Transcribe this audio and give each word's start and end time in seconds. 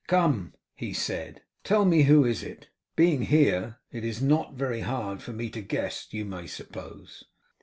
'Come,' 0.07 0.55
he 0.73 0.93
said, 0.93 1.43
'tell 1.63 1.85
me 1.85 2.01
who 2.05 2.25
is 2.25 2.41
it? 2.41 2.69
Being 2.95 3.21
here, 3.21 3.77
it 3.91 4.03
is 4.03 4.19
not 4.19 4.55
very 4.55 4.79
hard 4.81 5.21
for 5.21 5.31
me 5.31 5.51
to 5.51 5.61
guess, 5.61 6.07
you 6.09 6.25
may 6.25 6.47
suppose. 6.47 7.25